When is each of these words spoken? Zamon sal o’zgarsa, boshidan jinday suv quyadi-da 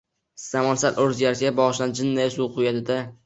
Zamon 0.43 0.79
sal 0.83 0.97
o’zgarsa, 1.03 1.51
boshidan 1.61 1.95
jinday 2.01 2.33
suv 2.39 2.51
quyadi-da 2.59 3.01